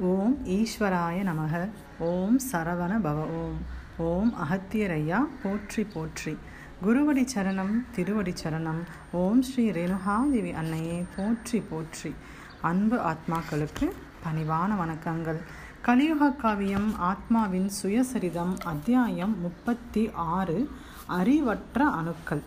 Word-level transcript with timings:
ஓம் 0.00 0.38
ஈஸ்வராய 0.44 1.18
நமக. 1.24 1.68
ஓம் 1.98 2.40
சரவண 2.52 2.92
பவ. 3.00 3.14
ஓம். 3.14 3.58
ஓம் 3.96 4.32
அகத்தியரையா 4.34 5.26
போற்றி 5.42 5.84
போற்றி. 5.84 6.36
குருவடி 6.84 7.26
சரணம் 7.34 7.84
திருவடி 7.92 8.32
சரணம். 8.42 8.80
ஓம் 9.12 9.42
ஸ்ரீ 9.42 9.70
ரேணுகாதேவி 9.70 10.52
அன்னையே 10.54 11.04
போற்றி 11.16 11.60
போற்றி. 11.60 12.14
அன்பு 12.60 12.96
ஆத்மாக்களுக்கு 12.96 13.92
பணிவான 14.24 14.70
வணக்கங்கள். 14.76 15.40
கலியுக 15.82 16.30
காவியம் 16.30 16.94
ஆத்மாவின் 17.00 17.70
சுயசரிதம் 17.82 18.60
அத்தியாயம் 18.64 19.40
முப்பத்தி 19.40 20.10
ஆறு 20.14 20.70
அறிவற்ற 21.06 21.84
அணுக்கள். 21.84 22.42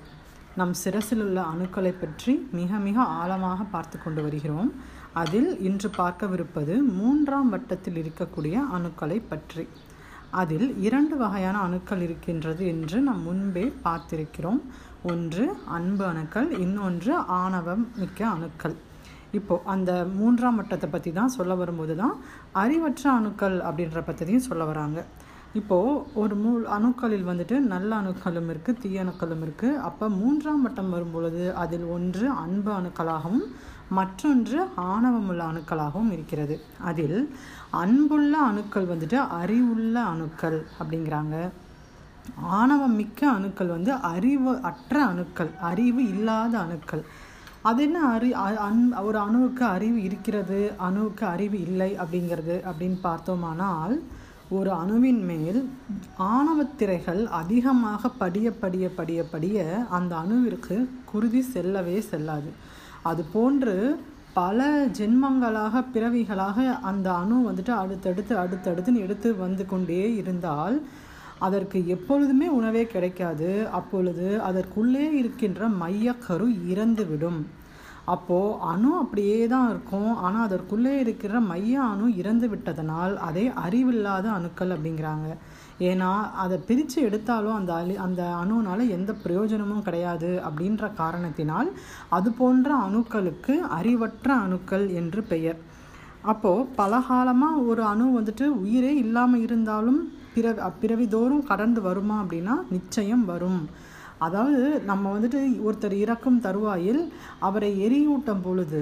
நம் 0.56 0.74
சிரசிலுள்ள 0.84 1.46
அணுக்களை 1.54 1.94
பற்றி 2.00 2.48
மிக 2.52 2.76
மிக 2.76 3.02
ஆழமாக 3.02 3.64
பார்த்து 3.64 4.04
கொண்டு 4.04 4.22
வருகிறோம். 4.22 4.96
அதில் 5.20 5.52
இன்று 5.68 5.90
பார்க்கவிருப்பது 6.00 6.74
மூன்றாம் 7.00 7.52
வட்டத்தில் 7.54 8.00
இருக்கக்கூடிய 8.02 8.56
அணுக்களை 8.78 9.18
பற்றி. 9.32 9.66
அதில் 10.42 10.68
இரண்டு 10.88 11.16
வகையான 11.22 11.58
அணுக்கள் 11.68 12.02
இருக்கின்றது 12.08 12.64
என்று 12.74 12.98
நாம் 13.08 13.22
முன்பே 13.28 13.66
பார்த்திருக்கிறோம். 13.86 14.60
ஒன்று 15.12 15.46
அன்பு 15.78 16.04
அணுக்கள் 16.12 16.50
இன்னொன்று 16.66 17.14
ஆணவம் 17.42 17.86
மிக்க 18.02 18.20
அணுக்கள். 18.36 18.76
இப்போ 19.38 19.56
அந்த 19.74 19.92
மூன்றாம் 20.18 20.58
வட்டத்தை 20.60 20.88
பற்றி 20.92 21.12
தான் 21.20 21.36
சொல்ல 21.38 21.54
வரும்போது 21.62 21.96
தான் 22.02 22.16
அறிவற்ற 22.64 23.04
அணுக்கள் 23.20 23.58
அப்படின்ற 23.70 24.02
பற்றியும் 24.10 24.48
சொல்ல 24.50 24.66
வராங்க. 24.72 25.00
இப்போது 25.58 25.92
ஒரு 26.22 26.36
மூ 26.44 26.52
அணுக்களில் 26.76 27.28
வந்துட்டு 27.30 27.56
நல்ல 27.74 27.90
அணுக்களும் 28.02 28.50
இருக்குது 28.54 28.80
தீய 28.82 29.04
அணுக்களும் 29.04 29.44
இருக்குது 29.46 29.80
அப்போ 29.88 30.06
மூன்றாம் 30.20 30.64
வட்டம் 30.66 30.94
வரும்பொழுது 30.96 31.44
அதில் 31.64 31.86
ஒன்று 31.96 32.26
அன்பு 32.44 32.72
அணுக்களாகவும் 32.80 33.46
மற்றொன்று 33.98 34.60
ஆணவமுள்ள 34.92 35.42
அணுக்களாகவும் 35.52 36.12
இருக்கிறது. 36.16 36.56
அதில் 36.90 37.20
அன்புள்ள 37.84 38.34
அணுக்கள் 38.50 38.90
வந்துட்டு 38.92 39.18
அறிவுள்ள 39.42 39.96
அணுக்கள் 40.14 40.58
அப்படிங்கிறாங்க. 40.80 41.36
ஆணவம் 42.60 42.98
மிக்க 43.02 43.22
அணுக்கள் 43.38 43.74
வந்து 43.76 43.92
அறிவு 44.14 44.54
அற்ற 44.70 44.96
அணுக்கள் 45.12 45.52
அறிவு 45.70 46.02
இல்லாத 46.14 46.54
அணுக்கள். 46.66 47.04
அது 47.70 47.82
என்ன 47.86 48.00
அறி 48.16 48.30
அன் 48.66 48.82
ஒரு 49.08 49.18
அணுவுக்கு 49.28 49.64
அறிவு 49.76 50.00
இருக்கிறது 50.08 50.60
அணுவுக்கு 50.88 51.24
அறிவு 51.36 51.58
இல்லை 51.68 51.90
அப்படிங்கிறது 52.04 52.56
அப்படின்னு 52.70 53.00
பார்த்தோமானால் 53.10 53.96
ஒரு 54.50 54.72
அணுவின் 54.72 55.22
மேல் 55.26 55.70
ஆணவத்திரைகள் 56.18 57.26
அதிகமாக 57.26 58.10
படிய 58.10 58.52
படிய 58.52 58.90
படிய 58.90 59.24
படிய 59.24 59.86
அந்த 59.90 60.16
அணுவிற்கு 60.16 60.76
குருதி 61.06 61.42
செல்லவே 61.42 62.02
செல்லாது. 62.02 62.52
அது 63.04 63.24
போன்று 63.34 64.00
பல 64.34 64.88
ஜென்மங்களாக 65.00 65.84
பிறவிகளாக 65.94 66.80
அந்த 66.82 67.14
அணு 67.14 67.50
வந்துட்டு 67.50 67.72
அடுத்தடுத்து 67.72 68.36
அடுத்தடுத்துன்னு 68.38 69.04
எடுத்து 69.06 69.36
வந்து 69.36 69.66
கொண்டே 69.66 70.16
இருந்தால் 70.16 70.82
அதற்கு 71.40 71.88
எப்பொழுதுமே 71.88 72.48
உணவே 72.48 72.84
கிடைக்காது. 72.86 73.68
அப்பொழுது 73.72 74.42
அதற்குள்ளே 74.42 75.06
இருக்கின்ற 75.18 75.68
மையக்கரு 75.68 76.48
இறந்துவிடும். 76.74 77.40
அப்போது 78.14 78.58
அணு 78.72 78.90
அப்படியே 79.02 79.38
தான் 79.54 79.70
இருக்கும். 79.74 80.12
ஆனால் 80.26 80.46
அதற்குள்ளே 80.48 80.94
இருக்கிற 81.04 81.40
மைய 81.52 81.76
அணு 81.92 82.06
இறந்து 82.22 82.48
விட்டதனால் 82.52 83.14
அதை 83.28 83.46
அறிவில்லாத 83.66 84.26
அணுக்கள் 84.38 84.74
அப்படிங்கிறாங்க. 84.76 85.30
ஏன்னா 85.90 86.12
அதை 86.44 86.58
பிரித்து 86.68 87.00
எடுத்தாலும் 87.08 87.58
அந்த 87.60 87.72
அழி 87.80 87.96
அந்த 88.06 88.22
அணுனால் 88.42 88.84
எந்த 88.98 89.12
பிரயோஜனமும் 89.24 89.84
கிடையாது 89.88 90.30
அப்படின்ற 90.50 90.94
காரணத்தினால் 91.02 91.70
அது 92.18 92.30
போன்ற 92.40 92.70
அணுக்களுக்கு 92.86 93.56
அறிவற்ற 93.80 94.30
அணுக்கள் 94.46 94.86
என்று 95.02 95.24
பெயர். 95.34 95.60
அப்போது 96.34 96.68
பலகாலமாக 96.80 97.66
ஒரு 97.72 97.84
அணு 97.92 98.06
வந்துட்டு 98.18 98.48
உயிரே 98.64 98.94
இல்லாமல் 99.04 99.44
இருந்தாலும் 99.48 100.00
பிறவி 100.36 100.64
பிறவிதோறும் 100.82 101.46
கடந்து 101.52 101.80
வருமா 101.86 102.16
அப்படின்னா 102.24 102.56
நிச்சயம் 102.74 103.24
வரும். 103.32 103.62
அதாவது 104.20 104.62
நம்ம 104.86 105.12
வந்துட்டு 105.12 105.42
ஒருத்தர் 105.64 105.96
இறக்கும் 105.98 106.40
தருவாயில் 106.40 107.02
அவரை 107.40 107.72
எரியூட்டும் 107.80 108.44
பொழுது 108.44 108.82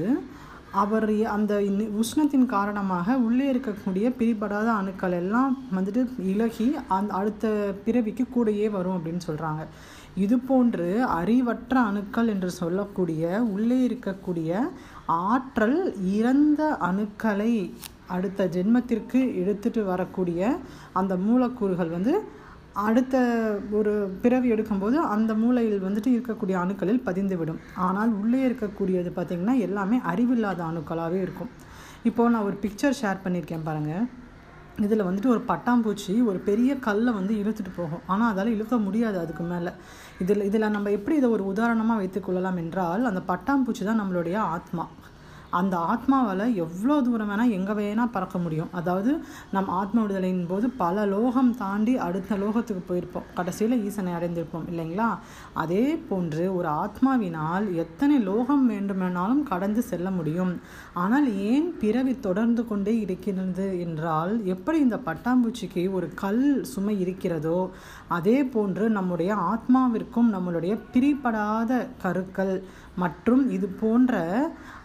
அவர் 0.74 1.12
அந்த 1.28 1.54
உஷ்ணத்தின் 1.96 2.48
காரணமாக 2.48 3.18
உள்ளே 3.18 3.46
இருக்கக்கூடிய 3.54 4.06
பிரிபடாத 4.18 4.70
அணுக்கள் 4.74 5.12
எல்லாம் 5.12 5.54
வந்துட்டு 5.76 6.02
இலகி 6.26 6.68
அந் 6.90 7.10
அடுத்த 7.10 7.54
பிறவிக்கு 7.86 8.26
கூடையே 8.36 8.68
வரும் 8.70 8.98
அப்படின்னு 8.98 9.28
சொல்கிறாங்க 9.28 9.64
இது 10.16 10.36
போன்று 10.40 10.88
அறிவற்ற 11.14 11.76
அணுக்கள் 11.82 12.28
என்று 12.28 12.50
சொல்லக்கூடிய 12.52 13.42
உள்ளே 13.48 13.80
இருக்கக்கூடிய 13.88 14.60
ஆற்றல் 15.26 15.80
இறந்த 16.12 16.62
அணுக்களை 16.82 17.54
அடுத்த 18.08 18.48
ஜென்மத்திற்கு 18.48 19.20
எடுத்துட்டு 19.36 19.82
வரக்கூடிய 19.84 20.42
அந்த 20.94 21.14
மூலக்கூறுகள் 21.18 21.96
வந்து 21.96 22.14
அடுத்த 22.84 23.16
ஒரு 23.78 23.92
பிறவி 24.24 24.48
எடுக்கும்போது 24.54 24.98
அந்த 25.14 25.32
மூளையில் 25.42 25.86
வந்துட்டு 25.86 26.10
இருக்கக்கூடிய 26.16 26.56
அணுக்களில் 26.62 27.06
பதிந்துவிடும். 27.08 27.60
ஆனால் 27.88 28.12
உள்ளே 28.22 28.42
இருக்கக்கூடியது 28.50 29.12
பார்த்திங்கன்னா 29.18 29.56
எல்லாமே 29.68 29.98
அறிவில்லாத 30.12 30.64
அணுக்களாகவே 30.64 31.20
இருக்கும். 31.26 31.52
இப்போது 32.10 32.32
நான் 32.34 32.48
ஒரு 32.50 32.58
பிக்சர் 32.64 33.00
ஷேர் 33.02 33.24
பண்ணியிருக்கேன் 33.24 33.66
பாருங்கள் 33.68 34.06
இதில் 34.86 35.08
வந்துட்டு 35.08 35.32
ஒரு 35.34 35.42
பட்டாம்பூச்சி 35.50 36.14
ஒரு 36.30 36.40
பெரிய 36.50 36.72
கல்லை 36.88 37.12
வந்து 37.14 37.34
இழுத்துட்டு 37.42 37.72
போகும். 37.76 38.02
ஆனால் 38.14 38.32
அதால் 38.32 38.54
இழுக்க 38.56 38.78
முடியாது 38.88 39.18
அதுக்கு 39.20 39.44
மேலே. 39.52 39.72
இதில் 40.24 40.48
இதில் 40.50 40.74
நம்ம 40.76 40.92
எப்படி 40.98 41.16
இதை 41.16 41.30
ஒரு 41.30 41.44
உதாரணமாக 41.52 42.00
வைத்துக்கொள்ளலாம் 42.02 42.60
என்றால் 42.64 43.10
அந்த 43.12 43.22
பட்டாம்பூச்சி 43.32 43.84
தான் 43.90 44.02
நம்மளுடைய 44.02 44.38
ஆத்மா. 44.56 44.86
அந்த 45.60 45.76
ஆத்மாவால் 45.92 46.44
எவ்வளோ 46.64 46.96
தூரம் 47.08 47.30
வேணால் 47.32 47.54
எங்கே 47.58 47.74
வேணால் 47.80 48.12
பறக்க 48.16 48.38
முடியும். 48.46 48.72
அதாவது 48.80 49.12
நம் 49.56 49.70
ஆத்ம 49.80 49.98
விடுதலையின் 50.04 50.48
போது 50.52 50.68
பல 50.84 51.06
லோகம் 51.14 51.52
தாண்டி 51.62 51.94
அடுத்த 52.08 52.38
லோகத்துக்கு 52.44 52.84
போயிருப்போம். 52.90 53.28
கடைசியில் 53.38 53.76
ஈசனை 53.88 54.14
அடைந்திருப்போம் 54.18 54.68
இல்லைங்களா? 54.72 55.10
அதே 55.64 55.86
போன்று 56.10 56.46
ஒரு 56.58 56.70
ஆத்மாவினால் 56.84 57.68
எத்தனை 57.84 58.18
லோகம் 58.30 58.66
வேண்டுமானாலும் 58.74 59.44
கடந்து 59.52 59.84
செல்ல 59.92 60.10
முடியும். 60.20 60.54
ஆனால் 61.04 61.28
ஏன் 61.52 61.70
பிறவி 61.84 62.16
தொடர்ந்து 62.28 62.64
கொண்டே 62.72 62.96
இருக்கிறது 63.06 63.68
என்றால் 63.86 64.34
எப்படி 64.56 64.78
இந்த 64.86 65.00
பட்டாம்பூச்சிக்கு 65.08 65.84
ஒரு 65.98 66.10
கல் 66.24 66.44
சுமை 66.74 66.96
இருக்கிறதோ 67.06 67.60
அதே 68.18 68.38
போன்று 68.54 68.86
நம்முடைய 68.98 69.32
ஆத்மாவிற்கும் 69.52 70.30
நம்மளுடைய 70.36 70.74
பிரிபடாத 70.94 71.72
கருக்கள் 72.04 72.56
மற்றும் 73.04 73.42
இது 73.56 73.68
போன்ற 73.82 74.14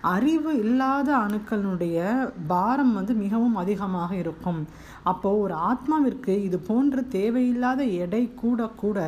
அறிவு 0.01 0.59
இல்லாத 0.59 1.17
அணுக்களுடைய 1.17 1.99
பாரம் 2.47 2.95
வந்து 2.95 3.15
மிகவும் 3.15 3.57
அதிகமாக 3.57 4.17
இருக்கும். 4.17 4.67
அப்போது 5.03 5.41
ஒரு 5.41 5.55
ஆத்மாவிற்கு 5.55 6.43
இது 6.43 6.59
போன்ற 6.59 7.03
தேவையில்லாத 7.03 7.85
எடை 7.85 8.35
கூட 8.35 8.67
கூட 8.67 8.99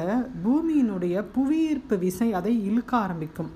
பூமியினுடைய 0.45 1.25
புவியீர்ப்பு 1.33 1.99
விசை 1.99 2.33
அதை 2.33 2.65
இழுக்க 2.65 2.97
ஆரம்பிக்கும். 2.97 3.51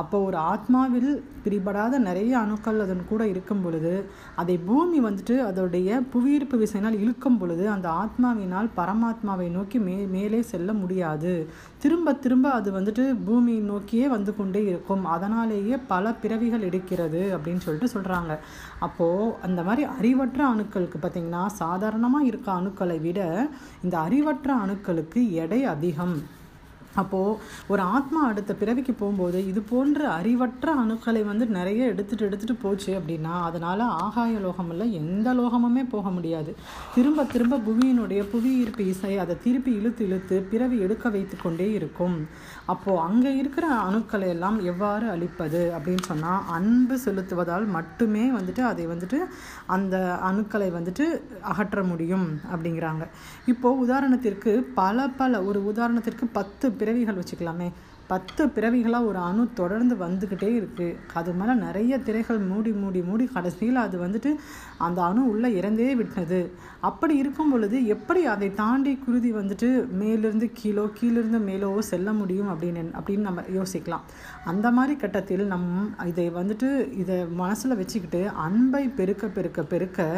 அப்போ 0.00 0.16
ஒரு 0.28 0.38
ஆத்மாவில் 0.52 1.10
பிரிபடாத 1.44 1.98
நிறைய 2.06 2.32
அணுக்கள் 2.40 2.80
அதன் 2.84 3.02
கூட 3.10 3.22
இருக்கும் 3.32 3.62
பொழுது 3.64 3.92
அதை 4.40 4.54
பூமி 4.68 4.98
வந்துட்டு 5.06 5.34
அதோடைய 5.48 5.98
புவியீர்ப்பு 6.12 6.56
விசையினால் 6.62 6.98
இழுக்கும் 7.02 7.38
பொழுது 7.40 7.64
அந்த 7.74 7.88
ஆத்மாவினால் 8.02 8.68
பரமாத்மாவை 8.80 9.46
நோக்கி 9.56 9.78
மே 9.86 9.96
மேலே 10.14 10.40
செல்ல 10.52 10.72
முடியாது. 10.80 11.34
திரும்ப 11.82 12.14
திரும்ப 12.24 12.46
அது 12.58 12.70
வந்துட்டு 12.78 13.04
பூமியை 13.28 13.62
நோக்கியே 13.70 14.08
வந்து 14.14 14.34
கொண்டே 14.40 14.62
இருக்கும். 14.72 15.04
அதனாலேயே 15.14 15.78
பல 15.92 16.14
பிறவிகள் 16.24 16.66
எடுக்கிறது 16.70 17.22
அப்படின்னு 17.36 17.64
சொல்லிட்டு 17.66 17.94
சொல்கிறாங்க 17.96 18.34
அப்போது 18.88 19.32
அந்த 19.48 19.62
மாதிரி 19.68 19.84
அறிவற்ற 19.98 20.42
அணுக்களுக்கு 20.52 21.00
பார்த்திங்கன்னா 21.04 21.44
சாதாரணமாக 21.62 22.28
இருக்க 22.32 22.50
அணுக்களை 22.60 22.98
விட 23.06 23.20
இந்த 23.84 23.96
அறிவற்ற 24.08 24.50
அணுக்களுக்கு 24.64 25.22
எடை 25.44 25.62
அதிகம். 25.74 26.18
அப்போது 26.94 27.36
ஒரு 27.68 27.82
ஆத்மா 27.82 28.26
அடுத்த 28.26 28.54
பிறவிக்கு 28.54 28.92
போகும்போது 28.92 29.46
இது 29.46 29.60
போன்ற 29.60 30.08
அறிவற்ற 30.08 30.74
அணுக்களை 30.74 31.24
வந்து 31.24 31.46
நிறைய 31.46 31.92
எடுத்துகிட்டு 31.92 32.26
எடுத்துகிட்டு 32.28 32.56
போச்சு 32.62 32.90
அப்படின்னா 33.00 33.34
அதனால் 33.48 33.84
ஆகாய 34.04 34.38
லோகம் 34.38 34.70
இல்லை 34.70 34.86
எந்த 34.94 35.34
லோகமுமே 35.34 35.88
போக 35.90 36.10
முடியாது. 36.10 36.54
திரும்ப 36.94 37.24
திரும்ப 37.24 37.56
புவியினுடைய 37.56 38.22
புவி 38.30 38.52
ஈர்ப்பு 38.60 38.86
இசை 38.86 39.18
அதை 39.18 39.36
திருப்பி 39.42 39.72
இழுத்து 39.72 40.06
இழுத்து 40.06 40.38
பிறவி 40.50 40.78
எடுக்க 40.78 41.08
வைத்து 41.08 41.36
கொண்டே 41.36 41.72
இருக்கும். 41.72 42.28
அப்போது 42.66 42.98
அங்கே 42.98 43.36
இருக்கிற 43.36 43.66
அணுக்களை 43.74 44.28
எல்லாம் 44.28 44.64
எவ்வாறு 44.64 45.08
அழிப்பது 45.08 45.72
அப்படின்னு 45.76 46.02
சொன்னால் 46.02 46.42
அன்பு 46.48 46.98
செலுத்துவதால் 47.04 47.66
மட்டுமே 47.66 48.30
வந்துட்டு 48.30 48.60
அதை 48.60 48.86
வந்துட்டு 48.86 49.20
அந்த 49.66 49.96
அணுக்களை 50.30 50.70
வந்துட்டு 50.78 51.06
அகற்ற 51.40 51.82
முடியும் 51.82 52.40
அப்படிங்கிறாங்க. 52.52 53.06
இப்போது 53.46 53.80
உதாரணத்திற்கு 53.86 54.52
பல 54.74 55.08
பல 55.08 55.42
ஒரு 55.42 55.72
உதாரணத்திற்கு 55.72 56.26
பத்து 56.32 56.66
பிறவிகள் 56.82 57.20
வச்சுக்கலாமே. 57.20 57.70
பத்து 58.12 58.42
பிறவிகளாக 58.54 59.08
ஒரு 59.08 59.18
அணு 59.26 59.42
தொடர்ந்து 59.58 59.94
வந்துக்கிட்டே 60.00 60.48
இருக்குது 60.60 60.86
அது 61.18 61.30
மேலே 61.40 61.52
நிறைய 61.66 61.92
திரைகள் 62.06 62.40
மூடி 62.48 62.70
மூடி 62.80 63.00
மூடி 63.08 63.24
கடைசியில் 63.34 63.78
அது 63.82 63.96
வந்துட்டு 64.04 64.30
அந்த 64.86 64.98
அணு 65.08 65.22
உள்ளே 65.32 65.48
இறந்தே 65.60 65.90
விட்டது. 66.00 66.40
அப்படி 66.88 67.14
இருக்கும் 67.22 67.52
பொழுது 67.52 67.78
எப்படி 67.94 68.22
அதை 68.34 68.48
தாண்டி 68.62 68.94
குருதி 69.04 69.30
வந்துட்டு 69.38 69.68
மேலிருந்து 70.00 70.48
கீழோ 70.60 70.86
கீழிருந்து 70.98 71.40
மேலோ 71.50 71.70
செல்ல 71.90 72.12
முடியும் 72.20 72.50
அப்படின்னு 72.52 72.84
அப்படின்னு 73.00 73.26
நம்ம 73.28 73.44
யோசிக்கலாம். 73.58 74.06
அந்த 74.52 74.66
மாதிரி 74.78 74.96
கட்டத்தில் 75.04 75.44
நம் 75.52 75.70
இதை 76.12 76.26
வந்துட்டு 76.40 76.70
இதை 77.02 77.18
மனசில் 77.42 77.78
வச்சுக்கிட்டு 77.80 78.22
அன்பை 78.46 78.84
பெருக்க 79.00 79.26
பெருக்க 79.38 79.62
பெருக்க 79.72 80.08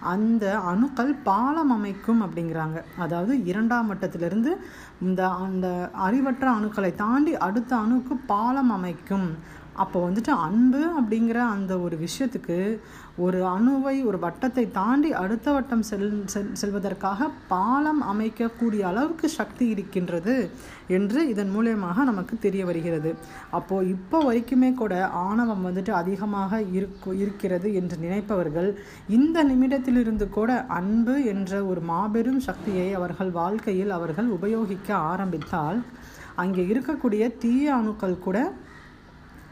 அந்த 0.00 0.58
அணுக்கள் 0.60 1.14
பாலம் 1.14 1.70
அமைக்கும் 1.70 2.22
அப்படிங்கிறாங்க. 2.22 2.82
அதாவது 2.98 3.44
இரண்டாம் 3.44 3.86
மட்டத்திலிருந்து 3.86 4.58
இந்த 5.02 5.28
அந்த 5.28 5.90
அறிவற்ற 5.92 6.50
அணுக்களை 6.50 6.94
தாண்டி 6.94 7.36
அடுத்த 7.36 7.76
அணுக்கு 7.76 8.16
பாலம் 8.26 8.70
அமைக்கும். 8.70 9.36
அப்போ 9.76 9.98
வந்துட்டு 10.06 10.32
அன்பு 10.46 10.80
அப்படிங்கிற 10.98 11.38
அந்த 11.54 11.72
ஒரு 11.78 11.96
விஷயத்துக்கு 11.96 12.58
ஒரு 13.18 13.38
அணுவை 13.46 13.94
ஒரு 14.04 14.18
வட்டத்தை 14.22 14.64
தாண்டி 14.70 15.10
அடுத்த 15.12 15.52
வட்டம் 15.52 15.82
செல் 15.82 16.08
செல் 16.26 16.50
செல்வதற்காக 16.54 17.28
பாலம் 17.48 18.02
அமைக்கக்கூடிய 18.02 18.82
அளவுக்கு 18.82 19.28
சக்தி 19.28 19.64
இருக்கின்றது 19.68 20.34
என்று 20.88 21.20
இதன் 21.28 21.52
மூலியமாக 21.56 22.04
நமக்கு 22.04 22.34
தெரிய 22.38 22.62
வருகிறது. 22.64 23.10
அப்போது 23.50 23.88
இப்போ 23.88 24.18
வரைக்குமே 24.24 24.70
கூட 24.74 24.94
ஆணவம் 25.22 25.64
வந்துட்டு 25.66 25.90
அதிகமாக 25.90 26.60
இருக்கு 26.78 27.12
இருக்கிறது 27.18 27.70
என்று 27.74 27.96
நினைப்பவர்கள் 27.96 28.70
இந்த 29.08 29.44
நிமிடத்திலிருந்து 29.44 30.28
கூட 30.28 30.50
அன்பு 30.78 31.16
என்ற 31.24 31.64
ஒரு 31.64 31.82
மாபெரும் 31.92 32.40
சக்தியை 32.40 32.88
அவர்கள் 32.94 33.30
வாழ்க்கையில் 33.30 33.90
அவர்கள் 33.90 34.28
உபயோகிக்க 34.28 34.88
ஆரம்பித்தால் 35.12 35.80
அங்கே 36.36 36.62
இருக்கக்கூடிய 36.62 37.24
தீய 37.38 37.74
அணுக்கள் 37.74 38.18
கூட 38.18 38.38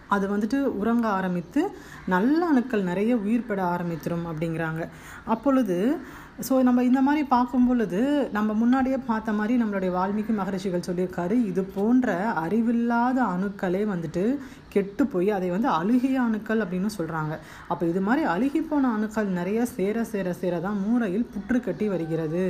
அது 0.08 0.36
வந்துட்டு 0.36 0.60
உறங்க 0.60 1.08
ஆரம்பித்து 1.08 1.70
நல்ல 2.06 2.46
அணுக்கள் 2.46 2.82
நிறைய 2.82 3.16
உயிர் 3.16 3.46
பெற 3.46 3.62
ஆரம்பித்திரும் 3.64 4.26
அப்படிங்கிறாங்க. 4.30 4.88
அப்பொழுது 5.24 5.98
ஸோ 6.38 6.54
நம்ம 6.62 6.82
இந்த 6.82 7.00
மாதிரி 7.00 7.26
பார்க்கும் 7.26 7.66
பொழுது 7.66 8.00
நம்ம 8.32 8.52
முன்னாடியே 8.52 8.96
பார்த்த 9.06 9.32
மாதிரி 9.32 9.54
நம்மளுடைய 9.62 9.90
வால்மீகி 9.94 10.32
மகரிஷிகள் 10.34 10.86
சொல்லியிருக்காரு 10.86 11.36
இது 11.44 11.62
போன்ற 11.76 12.16
அறிவில்லாத 12.34 13.18
அணுக்களே 13.24 13.82
வந்துட்டு 13.84 14.24
கெட்டு 14.68 15.06
போய் 15.06 15.28
அதை 15.30 15.48
வந்து 15.50 15.68
அழுகிய 15.68 16.16
அணுக்கள் 16.20 16.62
அப்படின்னு 16.64 16.90
சொல்கிறாங்க 16.96 17.34
அப்போ 17.68 17.84
இது 17.86 18.00
மாதிரி 18.00 18.22
அழுகி 18.26 18.60
போன 18.60 18.88
அணுக்கள் 18.88 19.28
நிறைய 19.36 19.66
சேர 19.66 20.04
சேர 20.04 20.32
சேர 20.32 20.54
தான் 20.60 20.80
மூளையில் 20.86 21.26
புற்று 21.34 21.58
கட்டி 21.60 21.88
வருகிறது. 21.88 22.42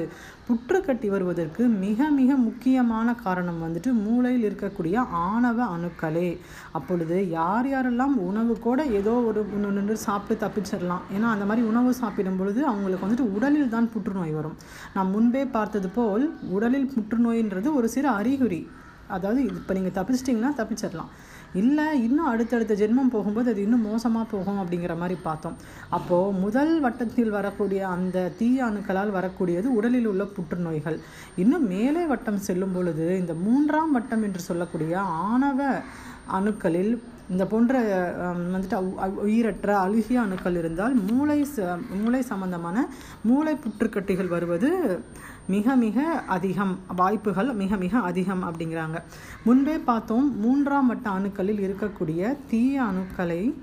புற்று 0.48 0.78
கட்டி 0.81 1.08
வருவதற்கு 1.08 1.62
மிக 1.84 2.08
மிக 2.10 2.36
முக்கியமான 2.36 3.14
காரணம் 3.14 3.60
வந்துட்டு 3.64 3.92
மூளையில் 4.06 4.46
இருக்கக்கூடிய 4.48 4.96
ஆணவ 5.26 5.58
அணுக்களே. 5.76 6.31
அப்பொழுது 6.72 7.19
யார் 7.28 7.69
யாரெல்லாம் 7.69 8.16
உணவு 8.28 8.58
கூட 8.58 8.81
ஏதோ 9.00 9.14
ஒரு 9.28 9.42
ஒன்று 9.72 9.96
சாப்பிட்டு 9.96 10.42
தப்பிச்சிடலாம் 10.46 11.04
ஏன்னா 11.16 11.28
அந்த 11.34 11.44
மாதிரி 11.44 11.66
உணவு 11.66 11.92
சாப்பிடும் 11.94 12.36
பொழுது 12.36 12.66
அவங்களுக்கு 12.66 13.06
வந்துட்டு 13.06 13.28
உடலில் 13.32 13.72
தான் 13.74 13.90
புற்றுநோய் 13.94 14.34
வரும். 14.38 14.56
நான் 14.94 15.12
முன்பே 15.14 15.44
பார்த்தது 15.58 15.88
போல் 15.98 16.24
உடலில் 16.56 16.90
புற்றுநோயின்றது 16.94 17.68
ஒரு 17.78 17.88
சிறு 17.94 18.10
அறிகுறி. 18.20 18.62
அதாவது 19.14 19.40
இப்போ 19.60 19.72
நீங்கள் 19.76 19.96
தப்பிச்சிட்டிங்கன்னா 19.96 20.50
தப்பிச்சிடலாம். 20.60 21.10
இல்லை 21.60 21.86
இன்னும் 22.06 22.30
அடுத்தடுத்த 22.32 22.74
ஜென்மம் 22.80 23.12
போகும்போது 23.14 23.50
அது 23.52 23.60
இன்னும் 23.66 23.86
மோசமாக 23.90 24.26
போகும் 24.32 24.60
அப்படிங்கிற 24.62 24.94
மாதிரி 25.02 25.16
பார்த்தோம். 25.28 25.56
அப்போது 25.98 26.36
முதல் 26.44 26.74
வட்டத்தில் 26.84 27.34
வரக்கூடிய 27.38 27.80
அந்த 27.94 28.26
தீய 28.38 28.64
அணுக்களால் 28.68 29.16
வரக்கூடியது 29.18 29.68
உடலில் 29.78 30.10
உள்ள 30.12 30.26
புற்றுநோய்கள். 30.36 30.98
இன்னும் 31.44 31.66
மேலே 31.74 32.04
வட்டம் 32.12 32.44
செல்லும் 32.48 32.76
பொழுது 32.76 33.06
இந்த 33.22 33.34
மூன்றாம் 33.46 33.94
வட்டம் 33.98 34.24
என்று 34.28 34.42
சொல்லக்கூடிய 34.50 34.94
ஆணவ 35.28 35.60
அணுக்களில் 36.38 36.94
இந்த 37.32 37.44
போன்ற 37.50 37.74
வந்துட்டு 38.54 38.78
உயிரற்ற 39.26 39.70
அழுகிய 39.84 40.18
அணுக்கள் 40.22 40.58
இருந்தால் 40.60 40.94
மூளை 41.08 41.38
ச 41.52 41.76
மூளை 42.00 42.20
சம்பந்தமான 42.30 42.78
மூளை 43.28 43.54
புற்றுக்கட்டிகள் 43.64 44.32
வருவது 44.34 44.70
மிக 45.46 45.75
மிக 45.76 46.05
அதிகம் 46.37 46.79
வாய்ப்புகள் 46.96 47.52
மிக 47.52 47.76
மிக 47.76 47.99
அதிகம் 47.99 48.44
அப்படிங்கிறாங்க. 48.44 49.02
முன்பே 49.44 49.79
பார்த்தோம் 49.79 50.41
மூன்றாம் 50.41 50.87
வட்ட 50.87 51.11
அணுக்களில் 51.11 51.62
இருக்கக்கூடிய 51.67 52.37
தீய 52.50 52.82
அணுக்களை 52.82 53.55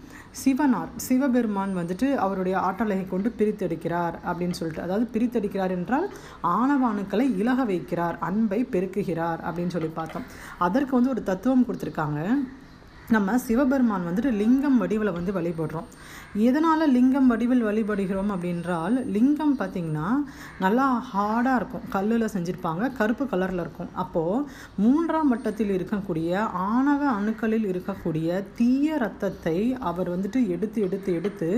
சிவனார் 0.44 0.92
சிவபெருமான் 0.95 1.78
வந்துட்டு 1.78 2.16
அவருடைய 2.16 2.60
ஆற்றலை 2.60 3.07
கொண்டு 3.07 3.33
பிரித்தெடுக்கிறார் 3.38 4.16
அப்படின்னு 4.28 4.51
சொல்லிட்டு 4.51 4.83
அதாவது 4.83 5.07
பிரித்தெடுக்கிறார் 5.13 5.69
என்றால் 5.69 6.13
ஆணவ 6.42 6.94
அணுக்களை 6.94 7.38
இலக 7.38 7.66
வைக்கிறார் 7.66 8.19
அன்பை 8.19 8.68
பெருக்குகிறார் 8.72 9.39
அப்படின்னு 9.48 9.68
சொல்லி 9.68 9.88
பார்த்தோம். 9.88 10.24
அதற்கு 10.57 10.95
வந்து 10.95 11.10
ஒரு 11.10 11.24
தத்துவம் 11.24 11.66
கொடுத்துருக்காங்க. 11.68 12.44
நம்ம 13.15 13.37
சிவபெருமான் 13.45 14.05
வந்துட்டு 14.07 14.31
லிங்கம் 14.41 14.77
வடிவில் 14.81 15.15
வந்து 15.15 15.31
வழிபடுறோம். 15.37 15.87
எதனால் 16.47 16.91
லிங்கம் 16.95 17.29
வடிவில் 17.31 17.63
வழிபடுகிறோம் 17.67 18.29
அப்படின்றால் 18.33 18.95
லிங்கம் 19.15 19.55
பார்த்திங்கன்னா 19.59 20.09
நல்லா 20.63 20.85
ஹார்டாக 21.09 21.57
இருக்கும். 21.59 21.83
கல்லில் 21.95 22.31
செஞ்சுருப்பாங்க 22.35 22.89
கருப்பு 22.99 23.25
கலரில் 23.31 23.61
இருக்கும். 23.63 23.89
அப்போது 24.03 24.45
மூன்றாம் 24.83 25.31
வட்டத்தில் 25.33 25.73
இருக்கக்கூடிய 25.77 26.43
ஆணவ 26.69 27.01
அணுக்களில் 27.17 27.67
இருக்கக்கூடிய 27.71 28.39
தீய 28.59 28.97
ரத்தத்தை 29.03 29.57
அவர் 29.91 30.11
வந்துட்டு 30.15 30.41
எடுத்து 30.55 30.79
எடுத்து 30.87 31.11
எடுத்து 31.19 31.49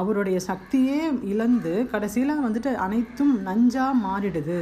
அவருடைய 0.00 0.38
சக்தியே 0.48 1.00
இழந்து 1.32 1.74
கடைசியில் 1.92 2.42
வந்துட்டு 2.46 2.72
அனைத்தும் 2.86 3.34
நஞ்சாக 3.50 4.00
மாறிடுது. 4.06 4.58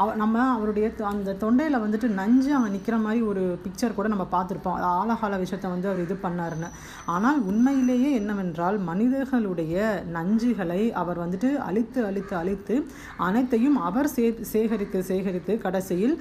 அவ 0.00 0.08
நம்ம 0.24 0.42
அவருடைய 0.56 0.86
அந்த 1.12 1.36
தொண்டையில் 1.44 1.82
வந்துட்டு 1.84 2.10
நஞ்சு 2.20 2.50
அங்கே 2.56 2.74
நிற்கிற 2.74 2.96
மாதிரி 3.06 3.22
ஒரு 3.30 3.44
பிக்சர் 3.64 3.98
கூட 4.00 4.08
நம்ம 4.14 4.26
பார்த்துருப்போம். 4.36 4.80
ஆலகால 4.98 5.34
விஷயத்தை 5.44 5.70
வந்து 5.76 5.90
அவர் 5.92 6.04
இது 6.06 6.18
பண்ணாருன்னு. 6.26 6.70
ஆனால் 7.16 7.40
உண்மையிலேயே 7.52 8.10
என்னவென்றால் 8.20 8.78
மனிதர்களுடைய 8.90 9.74
நஞ்சுகளை 10.18 10.82
அவர் 11.02 11.22
வந்துட்டு 11.24 11.50
அழித்து 11.68 12.00
அழித்து 12.10 12.34
அழித்து 12.42 12.74
அனைத்தையும் 13.26 13.78
அவர் 13.88 14.08
சே 14.14 14.26
சேகரித்து 14.52 14.98
சேகரித்து 15.10 15.52
கடைசியில் 15.64 16.14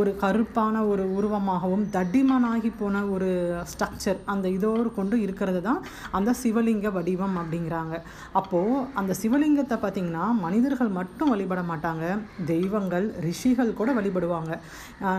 ஒரு 0.00 0.10
கருப்பான 0.22 0.84
ஒரு 0.92 1.04
உருவமாகவும் 1.16 1.84
தடிமனாகி 1.96 2.70
போன 2.80 3.02
ஒரு 3.14 3.28
ஸ்ட்ரக்சர் 3.70 4.20
அந்த 4.32 4.46
இதோடு 4.56 4.88
கொண்டு 4.98 5.16
இருக்கிறது 5.24 5.60
தான் 5.66 5.80
அந்த 6.18 6.30
சிவலிங்க 6.42 6.90
வடிவம் 6.96 7.36
அப்படிங்கிறாங்க. 7.40 7.94
அப்போது 8.40 8.80
அந்த 9.00 9.12
சிவலிங்கத்தை 9.22 9.76
பார்த்திங்கன்னா 9.84 10.24
மனிதர்கள் 10.44 10.90
மட்டும் 10.98 11.32
வழிபட 11.32 11.60
மாட்டாங்க. 11.70 12.04
தெய்வங்கள் 12.52 13.06
ரிஷிகள் 13.26 13.70
கூட 13.80 13.90
வழிபடுவாங்க. 13.98 14.52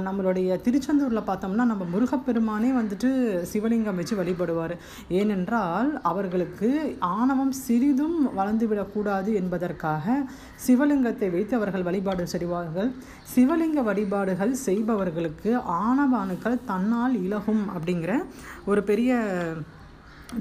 நம்மளுடைய 0.07 0.60
திருச்செந்தூரில் 0.66 1.28
பார்த்தோம்னா 1.30 1.66
நம்ம 1.72 1.84
முருகப்பெருமானே 1.94 2.69
வந்துட்டு 2.80 3.10
சிவலிங்க 3.51 3.82
சிவலிங்கம் 3.83 4.00
வச்சு 4.00 4.15
வழிபடுவார். 4.19 4.74
ஏனென்றால் 5.19 5.89
அவர்களுக்கு 6.12 6.69
ஆணவம் 7.18 7.53
சிறிதும் 7.65 8.18
வளர்ந்துவிடக்கூடாது 8.38 9.30
என்பதற்காக 9.41 10.15
சிவலிங்கத்தை 10.65 11.30
வைத்து 11.35 11.53
அவர்கள் 11.59 11.88
வழிபாடு 11.89 12.25
செய்வார்கள். 12.33 12.89
சிவலிங்க 13.33 13.83
வழிபாடுகள் 13.89 14.53
செய்பவர்களுக்கு 14.68 15.51
ஆணவ 15.83 16.12
அணுக்கள் 16.24 16.63
தன்னால் 16.71 17.15
இலகும் 17.25 17.63
அப்படிங்கிற 17.75 18.13
ஒரு 18.71 18.83
பெரிய 18.91 19.12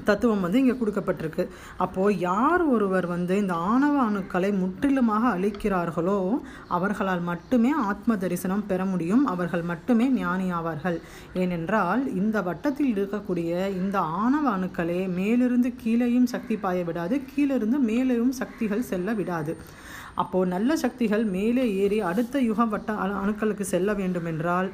தத்துவம் 0.09 0.43
வந்து 0.45 0.61
இங்கே 0.63 0.75
கொடுக்கப்பட்டிருக்கு. 0.79 1.43
அப்போது 1.85 2.17
யார் 2.19 2.63
ஒருவர் 2.75 3.07
வந்து 3.13 3.37
இந்த 3.43 3.55
ஆணவ 3.71 3.95
அணுக்களை 4.09 4.49
முற்றிலுமாக 4.61 5.23
அழிக்கிறார்களோ 5.37 6.17
அவர்களால் 6.77 7.23
மட்டுமே 7.31 7.71
ஆத்ம 7.89 8.17
தரிசனம் 8.23 8.65
பெற 8.71 8.81
முடியும் 8.85 9.23
அவர்கள் 9.33 9.65
மட்டுமே 9.71 10.07
ஞானி 10.19 10.47
ஆவார்கள். 10.59 10.99
ஏனென்றால் 11.43 12.03
இந்த 12.21 12.37
வட்டத்தில் 12.49 12.91
இருக்கக்கூடிய 12.95 13.51
இந்த 13.81 13.99
ஆணவ 14.23 14.45
அணுக்களே 14.57 15.01
மேலிருந்து 15.19 15.71
கீழேயும் 15.83 16.31
சக்தி 16.35 16.57
பாய 16.57 16.83
விடாது 16.83 17.17
கீழிருந்து 17.31 17.79
மேலேயும் 17.89 18.35
சக்திகள் 18.41 18.89
செல்ல 18.91 19.13
விடாது. 19.13 19.55
அப்போது 20.15 20.49
நல்ல 20.49 20.75
சக்திகள் 20.75 21.23
மேலே 21.35 21.65
ஏறி 21.83 21.99
அடுத்த 22.01 22.41
யுக 22.49 22.65
வட்ட 22.65 22.91
அணுக்களுக்கு 23.21 23.65
செல்ல 23.73 23.93
வேண்டுமென்றால் 23.93 24.69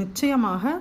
நிச்சயமாக 0.00 0.74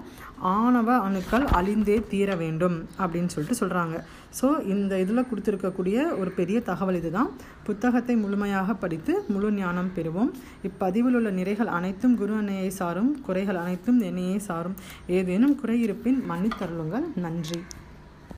ஆணவ 0.58 0.90
அணுக்கள் 1.00 1.46
அழிந்தே 1.58 2.08
தீர 2.08 2.36
வேண்டும் 2.36 2.78
அப்படின்னு 3.00 3.34
சொல்லிட்டு 3.34 3.60
சொல்கிறாங்க 3.62 3.98
ஸோ 4.40 4.48
இந்த 4.74 5.00
இதில் 5.00 5.28
கொடுத்துருக்கக்கூடிய 5.30 5.98
ஒரு 6.20 6.32
பெரிய 6.32 6.58
தகவல் 6.70 6.98
இதுதான். 7.00 7.30
புத்தகத்தை 7.68 8.16
முழுமையாக 8.16 8.74
படித்து 8.74 9.14
முழு 9.34 9.52
ஞானம் 9.52 9.92
பெறுவோம். 9.98 10.32
இப்பதிவில் 10.70 11.18
உள்ள 11.20 11.32
நிறைகள் 11.32 11.72
அனைத்தும் 11.78 12.16
குரு 12.16 12.34
அன்னையை 12.34 12.70
சாரும் 12.70 13.12
குறைகள் 13.28 13.56
அனைத்தும் 13.56 14.00
என்னையே 14.00 14.38
சாரும். 14.50 14.76
ஏதேனும் 15.08 15.56
குறை 15.62 15.82
இருப்பின் 15.82 16.20
மன்னித்தருளுங்கள். 16.32 17.08
நன்றி. 17.16 17.62